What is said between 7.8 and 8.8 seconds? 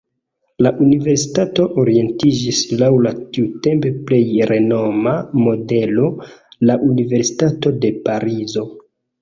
de Parizo.